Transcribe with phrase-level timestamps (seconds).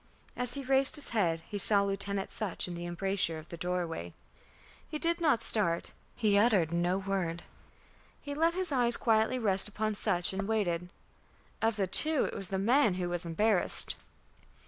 [0.35, 4.15] As he raised his head, he saw Lieutenant Sutch in the embrasure of the doorway.
[4.89, 7.43] He did not start, he uttered no word;
[8.19, 10.89] he let his eyes quietly rest upon Sutch and waited.
[11.61, 13.95] Of the two it was the man who was embarrassed.